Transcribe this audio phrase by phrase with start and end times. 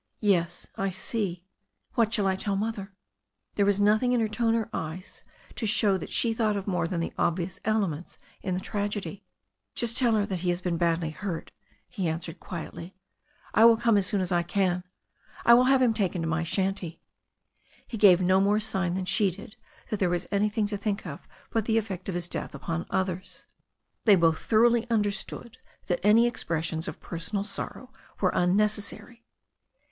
[0.21, 1.45] "Yes, I see.
[1.93, 2.91] What shall I tell Mother?"
[3.53, 6.65] There was nothing in her tone or her eyes to show that she thought of
[6.65, 9.23] more than the obvious elements in the tragedy.
[9.75, 11.51] "Just tell her he has been badly hurt,"
[11.87, 12.95] he answered quietly.
[13.53, 14.83] "I will come as soon as I can.
[15.45, 16.99] I will have him taken to my shanty."
[17.85, 19.55] He gave no more sign than she did
[19.91, 23.45] that there was anything to think of but the effect of his death upon others.
[24.05, 29.23] They both thoroughly understood that any expressions of personal sorrow were unnecessary.